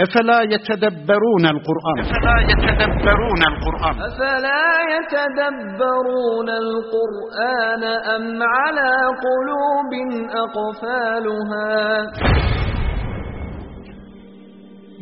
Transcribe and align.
أفلا 0.00 0.40
يتدبرون 0.42 1.44
القرآن؟ 1.46 1.98
أفلا 2.00 2.36
يتدبرون 2.52 3.42
القرآن؟ 3.52 3.94
أفلا 4.08 4.66
يتدبرون 4.96 6.48
القرآن 6.64 7.82
أم 8.16 8.42
على 8.42 8.92
قلوب 9.26 9.92
أقفالها؟ 10.44 12.06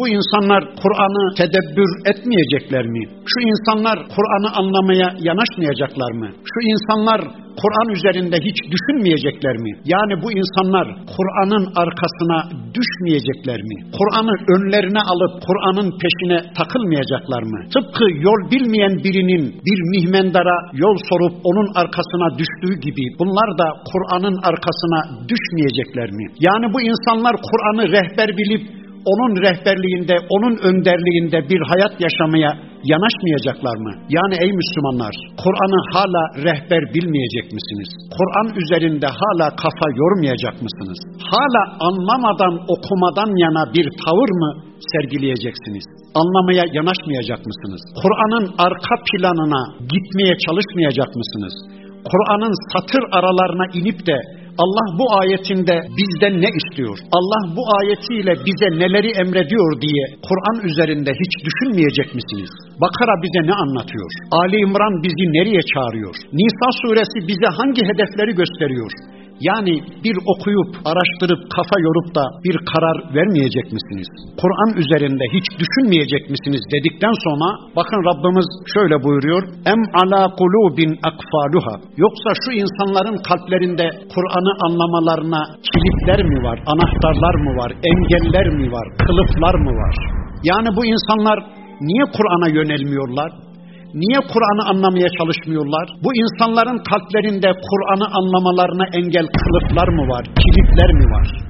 Bu 0.00 0.08
insanlar 0.08 0.62
Kur'an'ı 0.82 1.24
tedebbür 1.40 1.90
etmeyecekler 2.10 2.84
mi? 2.94 3.02
Şu 3.30 3.38
insanlar 3.52 3.96
Kur'an'ı 4.14 4.50
anlamaya 4.60 5.08
yanaşmayacaklar 5.28 6.12
mı? 6.20 6.28
Şu 6.52 6.58
insanlar 6.72 7.20
Kur'an 7.60 7.88
üzerinde 7.96 8.36
hiç 8.48 8.58
düşünmeyecekler 8.74 9.56
mi? 9.64 9.70
Yani 9.94 10.14
bu 10.22 10.28
insanlar 10.40 10.86
Kur'an'ın 11.14 11.64
arkasına 11.82 12.38
düşmeyecekler 12.76 13.60
mi? 13.70 13.76
Kur'an'ı 13.98 14.34
önlerine 14.54 15.02
alıp 15.12 15.32
Kur'an'ın 15.46 15.88
peşine 16.02 16.38
takılmayacaklar 16.58 17.42
mı? 17.52 17.58
Tıpkı 17.74 18.04
yol 18.26 18.40
bilmeyen 18.52 18.94
birinin 19.04 19.44
bir 19.66 19.78
mihmendara 19.92 20.56
yol 20.84 20.96
sorup 21.08 21.34
onun 21.48 21.68
arkasına 21.82 22.28
düştüğü 22.40 22.74
gibi 22.86 23.04
bunlar 23.20 23.48
da 23.60 23.66
Kur'an'ın 23.90 24.36
arkasına 24.50 25.00
düşmeyecekler 25.30 26.08
mi? 26.18 26.24
Yani 26.46 26.66
bu 26.74 26.78
insanlar 26.90 27.34
Kur'an'ı 27.48 27.84
rehber 27.96 28.28
bilip 28.40 28.79
onun 29.12 29.32
rehberliğinde, 29.44 30.16
onun 30.34 30.54
önderliğinde 30.68 31.38
bir 31.50 31.60
hayat 31.70 31.94
yaşamaya 32.06 32.50
yanaşmayacaklar 32.92 33.76
mı? 33.84 33.92
Yani 34.16 34.34
ey 34.44 34.50
Müslümanlar, 34.60 35.14
Kur'an'ı 35.42 35.80
hala 35.94 36.22
rehber 36.46 36.82
bilmeyecek 36.94 37.46
misiniz? 37.56 37.90
Kur'an 38.16 38.48
üzerinde 38.60 39.08
hala 39.20 39.46
kafa 39.62 39.86
yormayacak 40.00 40.56
mısınız? 40.66 40.98
Hala 41.32 41.62
anlamadan, 41.88 42.54
okumadan 42.74 43.30
yana 43.44 43.62
bir 43.74 43.86
tavır 44.04 44.30
mı 44.42 44.50
sergileyeceksiniz? 44.92 45.86
Anlamaya 46.20 46.64
yanaşmayacak 46.76 47.40
mısınız? 47.50 47.82
Kur'an'ın 48.02 48.46
arka 48.66 48.96
planına 49.08 49.62
gitmeye 49.92 50.34
çalışmayacak 50.46 51.10
mısınız? 51.20 51.54
Kur'an'ın 52.10 52.54
satır 52.72 53.04
aralarına 53.18 53.66
inip 53.78 54.06
de 54.06 54.16
Allah 54.62 54.86
bu 54.98 55.06
ayetinde 55.20 55.76
bizden 55.98 56.34
ne 56.44 56.50
istiyor? 56.60 56.96
Allah 57.18 57.42
bu 57.56 57.62
ayetiyle 57.78 58.32
bize 58.46 58.68
neleri 58.82 59.10
emrediyor 59.22 59.70
diye 59.84 60.04
Kur'an 60.28 60.58
üzerinde 60.68 61.10
hiç 61.22 61.32
düşünmeyecek 61.46 62.08
misiniz? 62.18 62.50
Bakara 62.84 63.14
bize 63.24 63.42
ne 63.50 63.54
anlatıyor? 63.62 64.10
Ali 64.40 64.56
İmran 64.66 64.94
bizi 65.04 65.26
nereye 65.38 65.62
çağırıyor? 65.72 66.14
Nisa 66.38 66.68
suresi 66.82 67.18
bize 67.30 67.48
hangi 67.58 67.82
hedefleri 67.90 68.32
gösteriyor? 68.40 68.92
Yani 69.48 69.74
bir 70.04 70.16
okuyup, 70.32 70.70
araştırıp, 70.90 71.40
kafa 71.56 71.76
yorup 71.86 72.08
da 72.18 72.24
bir 72.44 72.56
karar 72.70 72.96
vermeyecek 73.16 73.66
misiniz? 73.76 74.08
Kur'an 74.40 74.70
üzerinde 74.82 75.24
hiç 75.36 75.46
düşünmeyecek 75.60 76.22
misiniz 76.34 76.62
dedikten 76.74 77.14
sonra 77.24 77.48
bakın 77.78 78.00
Rabbimiz 78.08 78.48
şöyle 78.74 78.96
buyuruyor. 79.04 79.42
Em 79.72 79.82
ala 80.02 80.22
kulubin 80.40 80.92
akfaluha. 81.10 81.74
Yoksa 82.04 82.30
şu 82.42 82.50
insanların 82.62 83.18
kalplerinde 83.28 83.86
Kur'an'ı 84.14 84.52
anlamalarına 84.66 85.42
kilitler 85.68 86.20
mi 86.30 86.38
var, 86.46 86.58
anahtarlar 86.72 87.34
mı 87.44 87.50
var, 87.60 87.70
engeller 87.90 88.48
mi 88.58 88.66
var, 88.72 88.86
kılıflar 89.06 89.54
mı 89.64 89.72
var? 89.82 89.94
Yani 90.50 90.68
bu 90.76 90.82
insanlar 90.94 91.38
niye 91.80 92.04
Kur'an'a 92.16 92.48
yönelmiyorlar? 92.58 93.30
Niye 93.94 94.20
Kur'an'ı 94.32 94.68
anlamaya 94.70 95.08
çalışmıyorlar? 95.18 95.86
Bu 96.04 96.10
insanların 96.22 96.78
kalplerinde 96.90 97.50
Kur'an'ı 97.68 98.06
anlamalarına 98.18 98.86
engel 98.98 99.26
kılıflar 99.40 99.88
mı 99.88 100.02
var, 100.12 100.24
kilitler 100.42 100.92
mi 100.92 101.04
var? 101.14 101.49